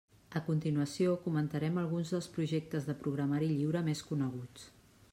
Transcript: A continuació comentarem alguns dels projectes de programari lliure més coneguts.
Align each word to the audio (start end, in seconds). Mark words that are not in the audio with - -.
A 0.37 0.39
continuació 0.45 1.11
comentarem 1.25 1.77
alguns 1.83 2.15
dels 2.15 2.31
projectes 2.39 2.91
de 2.91 2.99
programari 3.05 3.55
lliure 3.55 3.87
més 3.93 4.07
coneguts. 4.13 4.69